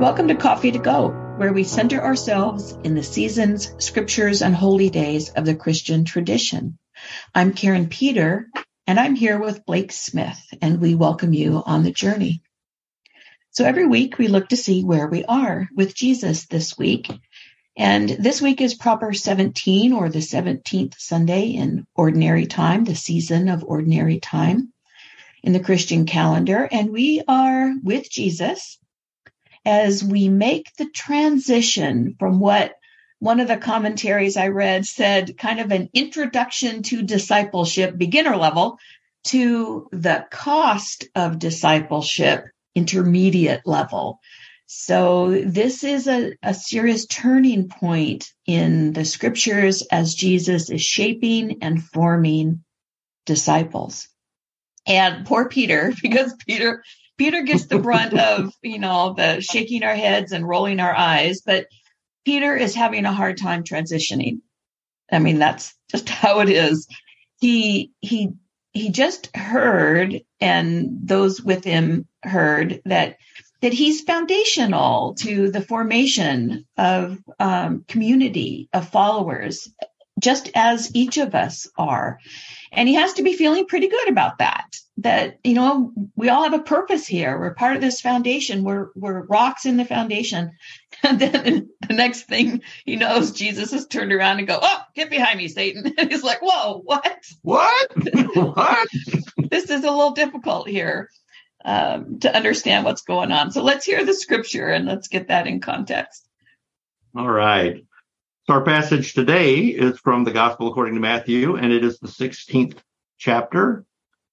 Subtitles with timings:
[0.00, 4.90] Welcome to Coffee to Go, where we center ourselves in the seasons, scriptures, and holy
[4.90, 6.78] days of the Christian tradition.
[7.32, 8.48] I'm Karin Peter,
[8.88, 12.42] and I'm here with Blake Smith, and we welcome you on the journey.
[13.52, 17.08] So every week we look to see where we are with Jesus this week.
[17.78, 23.48] And this week is proper 17 or the 17th Sunday in ordinary time, the season
[23.48, 24.72] of ordinary time
[25.44, 26.68] in the Christian calendar.
[26.70, 28.76] And we are with Jesus
[29.64, 32.74] as we make the transition from what
[33.18, 38.78] one of the commentaries I read said kind of an introduction to discipleship, beginner level,
[39.28, 44.20] to the cost of discipleship, intermediate level.
[44.66, 51.62] So this is a, a serious turning point in the scriptures as Jesus is shaping
[51.62, 52.64] and forming
[53.24, 54.08] disciples.
[54.86, 56.82] And poor Peter, because Peter
[57.16, 61.42] Peter gets the brunt of, you know, the shaking our heads and rolling our eyes,
[61.44, 61.66] but
[62.24, 64.40] Peter is having a hard time transitioning.
[65.10, 66.86] I mean, that's just how it is.
[67.40, 68.30] He, he,
[68.72, 73.16] he just heard and those with him heard that
[73.60, 79.72] that he's foundational to the formation of um, community of followers
[80.20, 82.18] just as each of us are.
[82.72, 84.66] And he has to be feeling pretty good about that.
[84.98, 87.38] That, you know, we all have a purpose here.
[87.38, 88.62] We're part of this foundation.
[88.62, 90.52] We're, we're rocks in the foundation.
[91.02, 95.10] And then the next thing he knows, Jesus has turned around and go, Oh, get
[95.10, 95.92] behind me, Satan.
[95.98, 97.26] And he's like, Whoa, what?
[97.42, 97.90] What?
[98.34, 98.88] what?
[99.50, 101.10] this is a little difficult here
[101.64, 103.50] um, to understand what's going on.
[103.50, 106.26] So let's hear the scripture and let's get that in context.
[107.16, 107.84] All right.
[108.46, 112.08] So our passage today is from the Gospel according to Matthew, and it is the
[112.08, 112.76] 16th
[113.16, 113.86] chapter,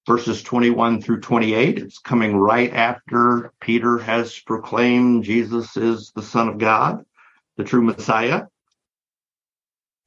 [0.07, 1.77] verses 21 through 28.
[1.77, 7.03] It's coming right after Peter has proclaimed Jesus is the Son of God,
[7.57, 8.43] the true Messiah.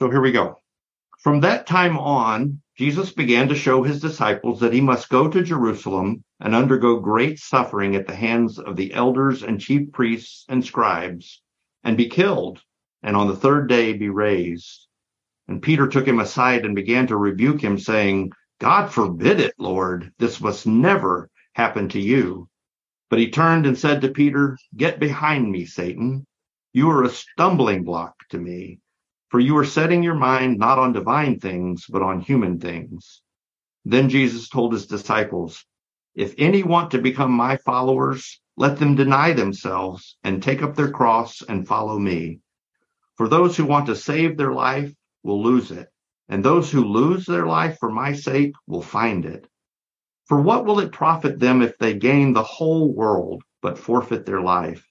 [0.00, 0.58] So here we go.
[1.20, 5.42] From that time on, Jesus began to show his disciples that he must go to
[5.42, 10.64] Jerusalem and undergo great suffering at the hands of the elders and chief priests and
[10.64, 11.40] scribes
[11.84, 12.60] and be killed
[13.04, 14.88] and on the third day be raised.
[15.46, 20.12] And Peter took him aside and began to rebuke him, saying, God forbid it, Lord.
[20.18, 22.48] This must never happen to you.
[23.10, 26.26] But he turned and said to Peter, Get behind me, Satan.
[26.72, 28.80] You are a stumbling block to me,
[29.28, 33.22] for you are setting your mind not on divine things, but on human things.
[33.84, 35.64] Then Jesus told his disciples,
[36.14, 40.90] If any want to become my followers, let them deny themselves and take up their
[40.90, 42.40] cross and follow me.
[43.16, 44.92] For those who want to save their life
[45.22, 45.88] will lose it,
[46.28, 49.48] and those who lose their life for my sake will find it.
[50.26, 54.40] For what will it profit them if they gain the whole world but forfeit their
[54.40, 54.86] life?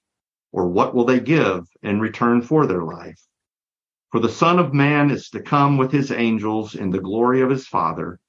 [0.52, 3.20] Or what will they give in return for their life?
[4.12, 7.50] For the Son of Man is to come with his angels in the glory of
[7.50, 8.20] his Father,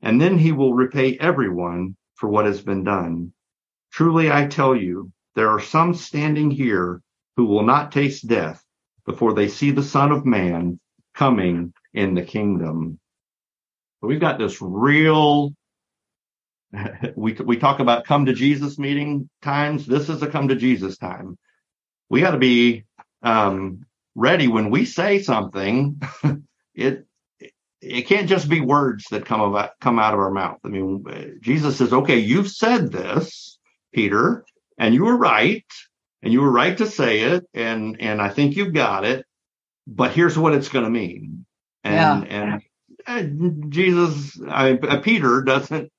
[0.00, 3.34] and then he will repay everyone for what has been done.
[3.92, 7.02] Truly I tell you, there are some standing here
[7.36, 8.64] who will not taste death
[9.04, 10.80] before they see the Son of Man
[11.14, 13.00] coming in the kingdom.
[14.00, 15.52] But we've got this real
[17.16, 19.86] we we talk about come to Jesus meeting times.
[19.86, 21.38] This is a come to Jesus time.
[22.08, 22.84] We got to be
[23.22, 26.00] um, ready when we say something.
[26.74, 27.06] it
[27.80, 30.58] it can't just be words that come about come out of our mouth.
[30.64, 33.58] I mean, Jesus says, "Okay, you've said this,
[33.94, 34.44] Peter,
[34.78, 35.64] and you were right,
[36.22, 39.24] and you were right to say it, and and I think you've got it.
[39.86, 41.46] But here's what it's going to mean.
[41.86, 42.58] And yeah.
[43.06, 45.92] and uh, Jesus, I, uh, Peter doesn't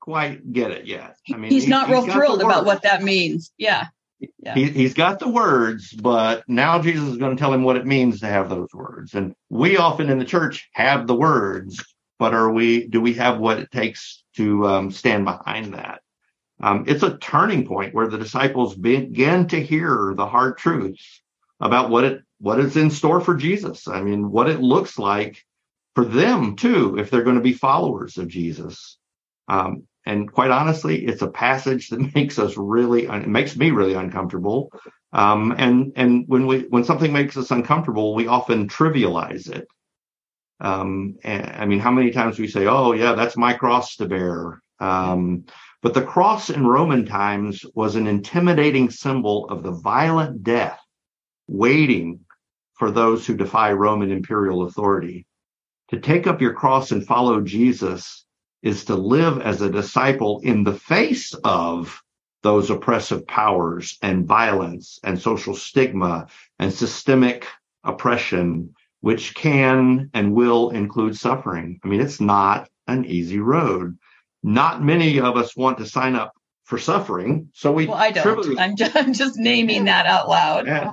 [0.00, 1.16] quite get it yet.
[1.32, 3.52] I mean, he's he, not real he's thrilled about what that means.
[3.58, 3.88] Yeah.
[4.38, 4.54] Yeah.
[4.54, 7.84] He, he's got the words, but now Jesus is going to tell him what it
[7.84, 9.14] means to have those words.
[9.14, 11.84] And we often in the church have the words,
[12.18, 16.00] but are we, do we have what it takes to um, stand behind that?
[16.62, 21.20] Um, it's a turning point where the disciples begin to hear the hard truths
[21.60, 23.88] about what it what is in store for Jesus.
[23.88, 25.44] I mean, what it looks like
[25.94, 28.98] for them too, if they're going to be followers of Jesus.
[29.48, 33.94] Um, and quite honestly, it's a passage that makes us really, it makes me really
[33.94, 34.70] uncomfortable.
[35.12, 39.66] Um, and and when we when something makes us uncomfortable, we often trivialize it.
[40.60, 44.60] Um, I mean, how many times we say, "Oh, yeah, that's my cross to bear."
[44.78, 45.44] Um,
[45.82, 50.80] but the cross in Roman times was an intimidating symbol of the violent death
[51.48, 52.20] waiting
[52.74, 55.26] for those who defy Roman imperial authority.
[55.90, 58.24] To take up your cross and follow Jesus
[58.62, 62.02] is to live as a disciple in the face of
[62.42, 66.26] those oppressive powers and violence and social stigma
[66.58, 67.46] and systemic
[67.84, 71.80] oppression, which can and will include suffering.
[71.84, 73.96] I mean, it's not an easy road.
[74.42, 76.32] Not many of us want to sign up
[76.64, 77.86] for suffering, so we.
[77.86, 78.58] Well, I don't.
[78.58, 80.66] I'm just, I'm just naming that out loud.
[80.66, 80.92] Yeah,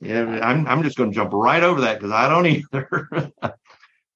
[0.00, 0.40] yeah.
[0.42, 3.32] I'm I'm just going to jump right over that because I don't either.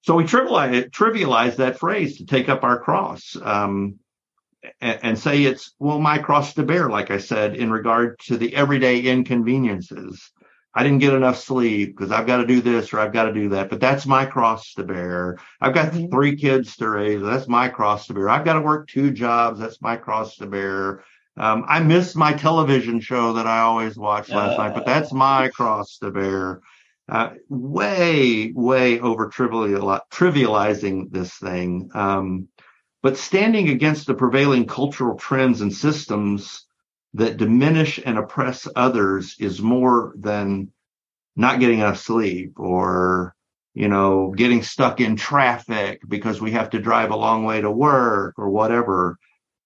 [0.02, 3.36] so we trivialize trivialize that phrase to take up our cross.
[3.40, 3.98] Um,
[4.80, 8.38] and, and say it's well my cross to bear like i said in regard to
[8.38, 10.32] the everyday inconveniences
[10.74, 13.32] I didn't get enough sleep because I've got to do this or I've got to
[13.32, 13.70] do that.
[13.70, 15.38] But that's my cross to bear.
[15.60, 16.10] I've got mm-hmm.
[16.10, 17.22] three kids to raise.
[17.22, 18.28] That's my cross to bear.
[18.28, 19.60] I've got to work two jobs.
[19.60, 21.04] That's my cross to bear.
[21.36, 25.12] Um, I missed my television show that I always watched last uh, night, but that's
[25.12, 26.60] my cross to bear.
[27.08, 31.90] Uh, way, way over trivializing this thing.
[31.92, 32.48] Um,
[33.02, 36.64] but standing against the prevailing cultural trends and systems
[37.12, 40.72] that diminish and oppress others is more than
[41.36, 43.34] not getting enough sleep or
[43.74, 47.70] you know getting stuck in traffic because we have to drive a long way to
[47.70, 49.18] work or whatever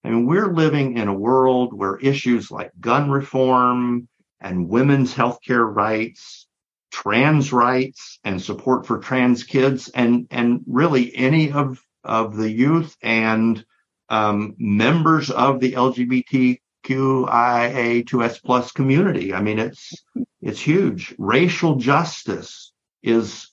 [0.08, 4.08] i mean we're living in a world where issues like gun reform
[4.40, 6.49] and women's healthcare rights
[6.90, 12.96] trans rights and support for trans kids and and really any of of the youth
[13.02, 13.64] and
[14.08, 19.34] um, members of the LGBTQIA2S plus community.
[19.34, 19.93] I mean, it's
[20.40, 21.14] it's huge.
[21.19, 22.72] Racial justice
[23.02, 23.52] is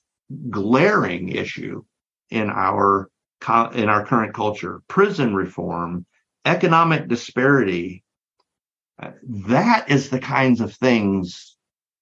[0.50, 1.84] glaring issue
[2.30, 3.10] in our
[3.74, 4.80] in our current culture.
[4.88, 6.06] Prison reform,
[6.46, 8.02] economic disparity.
[9.22, 11.56] That is the kinds of things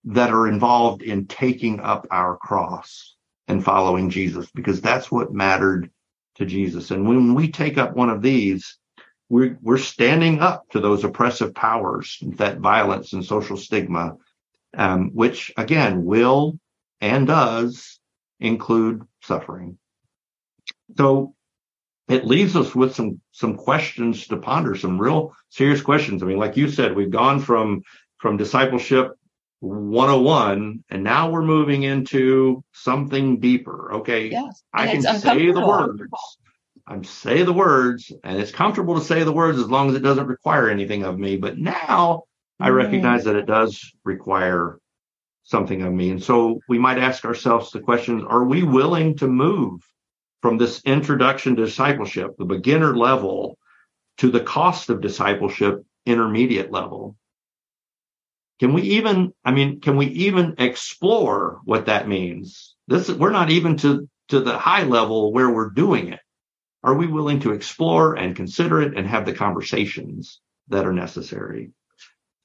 [0.05, 3.17] that are involved in taking up our cross
[3.49, 5.91] and following Jesus, because that's what mattered
[6.37, 6.91] to Jesus.
[6.91, 8.79] And when we take up one of these,
[9.29, 14.17] we're, we're standing up to those oppressive powers, that violence and social stigma,
[14.76, 16.58] um, which again will
[17.00, 17.99] and does
[18.41, 19.79] include suffering.
[20.96, 21.33] So
[22.08, 26.22] it leaves us with some some questions to ponder, some real serious questions.
[26.22, 27.82] I mean, like you said, we've gone from
[28.18, 29.12] from discipleship
[29.60, 34.62] 101 and now we're moving into something deeper okay yes.
[34.74, 36.02] i can say the words
[36.86, 40.02] i'm say the words and it's comfortable to say the words as long as it
[40.02, 42.24] doesn't require anything of me but now
[42.60, 42.74] i mm.
[42.74, 44.78] recognize that it does require
[45.44, 49.26] something of me and so we might ask ourselves the questions are we willing to
[49.26, 49.80] move
[50.44, 53.56] from this introduction to discipleship the beginner level
[54.19, 57.17] to the cost of discipleship intermediate level
[58.61, 62.75] can we even, I mean, can we even explore what that means?
[62.87, 66.20] This we're not even to, to the high level where we're doing it.
[66.82, 71.70] Are we willing to explore and consider it and have the conversations that are necessary?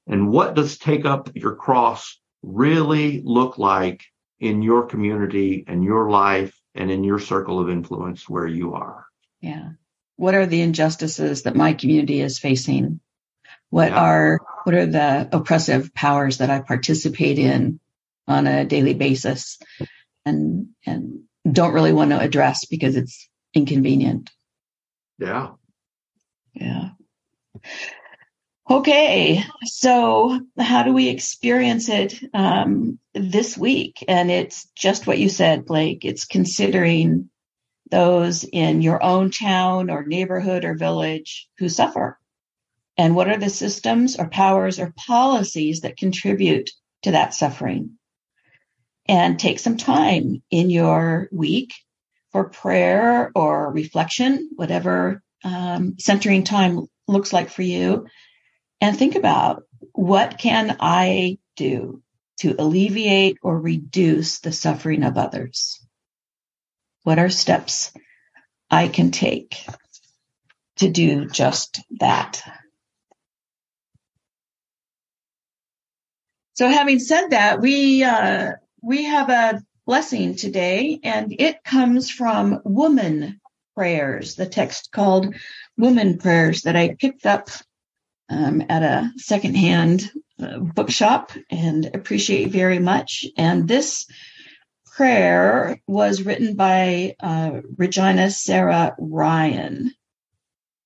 [0.06, 4.02] And what does take up your cross really look like
[4.40, 9.06] in your community and your life and in your circle of influence where you are?
[9.40, 9.70] Yeah.
[10.16, 13.00] What are the injustices that my community is facing?
[13.70, 14.00] What yeah.
[14.00, 17.80] are what are the oppressive powers that I participate in
[18.28, 19.58] on a daily basis
[20.24, 24.30] and and don't really want to address because it's inconvenient.
[25.18, 25.52] Yeah.
[26.54, 26.90] Yeah.
[28.70, 34.04] Okay, so how do we experience it um, this week?
[34.06, 36.04] And it's just what you said, Blake.
[36.04, 37.30] It's considering
[37.90, 42.16] those in your own town or neighborhood or village who suffer
[42.96, 46.70] and what are the systems or powers or policies that contribute
[47.02, 47.92] to that suffering?
[49.06, 51.72] And take some time in your week
[52.30, 58.06] for prayer or reflection, whatever um, centering time looks like for you,
[58.80, 62.02] and think about what can I do
[62.38, 65.84] to alleviate or reduce the suffering of others?
[67.02, 67.92] What are steps
[68.70, 69.64] I can take
[70.76, 72.42] to do just that?
[76.54, 82.60] So having said that, we uh, we have a blessing today, and it comes from
[82.64, 83.40] Woman
[83.74, 85.34] Prayers, the text called
[85.78, 87.48] Woman Prayers that I picked up
[88.30, 90.10] um, at a secondhand
[90.40, 93.26] uh, bookshop and appreciate very much.
[93.36, 94.06] And this
[94.94, 99.92] prayer was written by uh, Regina Sara Ryan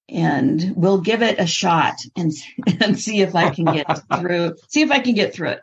[0.08, 2.32] and we'll give it a shot and,
[2.80, 3.86] and see if I can get
[4.20, 5.62] through, see if I can get through it.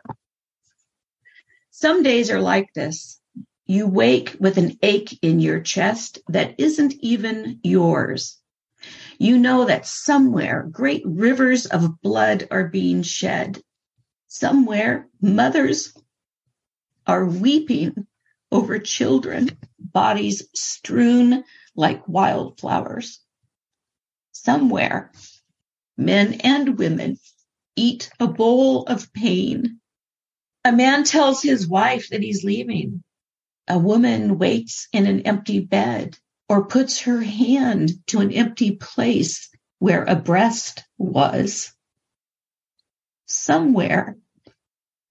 [1.70, 3.20] Some days are like this.
[3.66, 8.38] You wake with an ache in your chest that isn't even yours.
[9.22, 13.62] You know that somewhere great rivers of blood are being shed.
[14.26, 15.96] Somewhere mothers
[17.06, 18.08] are weeping
[18.50, 21.44] over children, bodies strewn
[21.76, 23.20] like wildflowers.
[24.32, 25.12] Somewhere
[25.96, 27.16] men and women
[27.76, 29.78] eat a bowl of pain.
[30.64, 33.04] A man tells his wife that he's leaving.
[33.68, 36.18] A woman waits in an empty bed
[36.52, 41.72] or puts her hand to an empty place where a breast was.
[43.24, 44.18] Somewhere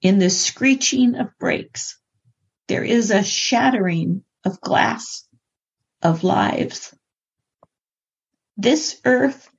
[0.03, 1.99] in the screeching of brakes,
[2.67, 5.27] there is a shattering of glass
[6.03, 6.93] of lives.
[8.55, 9.49] This earth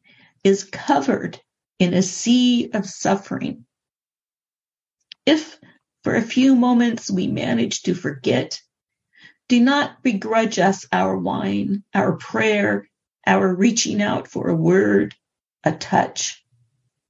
[0.44, 1.40] is covered
[1.80, 3.66] in a sea of suffering.
[5.26, 5.58] If
[6.04, 8.60] for a few moments we manage to forget,
[9.48, 12.88] do not begrudge us our wine, our prayer,
[13.26, 15.14] our reaching out for a word,
[15.64, 16.44] a touch,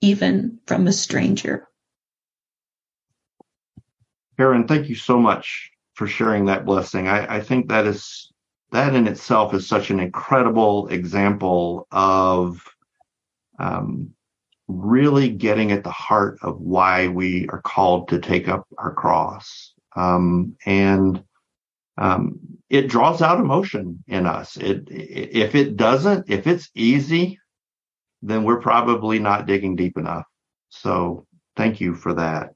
[0.00, 1.68] even from a stranger.
[4.36, 7.06] Karin, thank you so much for sharing that blessing.
[7.06, 8.32] I, I think that is
[8.72, 12.66] that in itself is such an incredible example of
[13.58, 14.14] um,
[14.66, 19.74] really getting at the heart of why we are called to take up our cross.
[19.94, 21.22] Um, and
[21.98, 22.38] um,
[22.70, 24.56] it draws out emotion in us.
[24.56, 27.38] It, if it doesn't, if it's easy,
[28.22, 30.24] then we're probably not digging deep enough.
[30.70, 32.54] So thank you for that.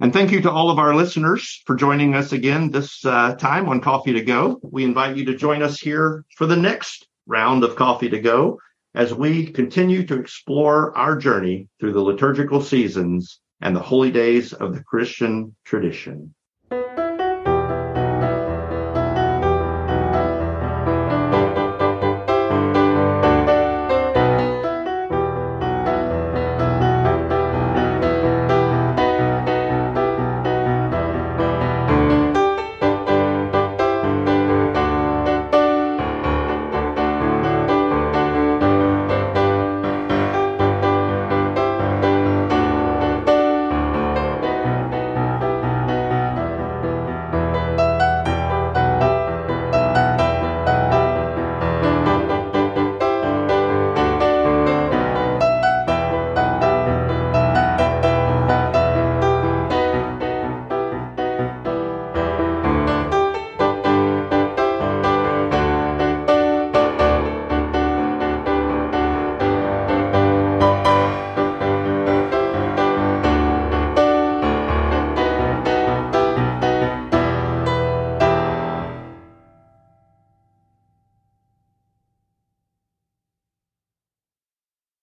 [0.00, 3.68] And thank you to all of our listeners for joining us again this uh, time
[3.68, 4.60] on Coffee to Go.
[4.62, 8.58] We invite you to join us here for the next round of Coffee to Go
[8.94, 14.52] as we continue to explore our journey through the liturgical seasons and the holy days
[14.52, 16.34] of the Christian tradition.